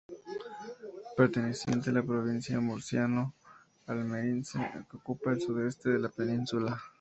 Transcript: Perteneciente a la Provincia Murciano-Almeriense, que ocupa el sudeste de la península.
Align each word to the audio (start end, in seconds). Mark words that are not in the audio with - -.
Perteneciente 1.15 1.91
a 1.91 1.93
la 1.93 2.01
Provincia 2.01 2.59
Murciano-Almeriense, 2.59 4.57
que 4.89 4.97
ocupa 4.97 5.31
el 5.33 5.39
sudeste 5.41 5.91
de 5.91 5.99
la 5.99 6.09
península. 6.09 6.81